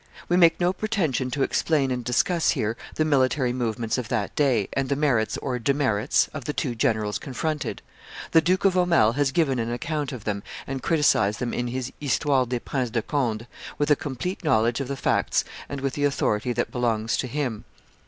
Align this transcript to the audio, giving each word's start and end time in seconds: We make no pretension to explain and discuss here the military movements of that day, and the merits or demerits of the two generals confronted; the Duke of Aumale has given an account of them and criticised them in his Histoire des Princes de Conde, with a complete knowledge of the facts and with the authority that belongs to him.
We 0.27 0.35
make 0.35 0.59
no 0.59 0.73
pretension 0.73 1.29
to 1.29 1.43
explain 1.43 1.91
and 1.91 2.03
discuss 2.03 2.49
here 2.49 2.75
the 2.95 3.05
military 3.05 3.53
movements 3.53 3.99
of 3.99 4.07
that 4.09 4.35
day, 4.35 4.67
and 4.73 4.89
the 4.89 4.95
merits 4.95 5.37
or 5.37 5.59
demerits 5.59 6.27
of 6.33 6.45
the 6.45 6.53
two 6.53 6.73
generals 6.73 7.19
confronted; 7.19 7.83
the 8.31 8.41
Duke 8.41 8.65
of 8.65 8.75
Aumale 8.75 9.13
has 9.13 9.31
given 9.31 9.59
an 9.59 9.71
account 9.71 10.11
of 10.11 10.23
them 10.23 10.41
and 10.65 10.81
criticised 10.81 11.37
them 11.37 11.53
in 11.53 11.67
his 11.67 11.93
Histoire 12.01 12.47
des 12.47 12.59
Princes 12.59 12.89
de 12.89 13.03
Conde, 13.03 13.45
with 13.77 13.91
a 13.91 13.95
complete 13.95 14.43
knowledge 14.43 14.79
of 14.79 14.87
the 14.87 14.97
facts 14.97 15.45
and 15.69 15.81
with 15.81 15.93
the 15.93 16.05
authority 16.05 16.51
that 16.51 16.71
belongs 16.71 17.15
to 17.17 17.27
him. 17.27 17.63